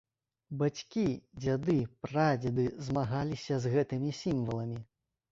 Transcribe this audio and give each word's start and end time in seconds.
Бацькі, 0.59 1.01
дзяды, 1.43 1.75
прадзеды 2.05 2.65
змагаліся 2.85 3.59
з 3.65 3.73
гэтымі 3.75 4.09
сімваламі. 4.23 4.79